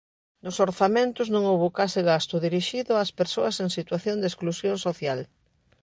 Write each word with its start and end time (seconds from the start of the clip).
Nos 0.43 0.57
orzamentos 0.67 1.27
non 1.33 1.43
houbo 1.49 1.75
case 1.79 2.01
gasto 2.11 2.35
dirixido 2.47 2.91
ás 3.03 3.11
persoas 3.19 3.55
en 3.63 3.69
situación 3.77 4.17
de 4.19 4.27
exclusión 4.31 4.75
social. 4.87 5.19